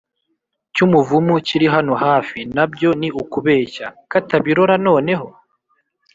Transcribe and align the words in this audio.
cy’umuvumu, 0.73 1.33
kiri 1.47 1.67
hano 1.75 1.93
hafi, 2.03 2.39
na 2.55 2.65
byo 2.71 2.89
ni 2.99 3.09
ukubeshya?” 3.21 3.85
Katabirora 4.11 4.75
noneho 4.87 5.27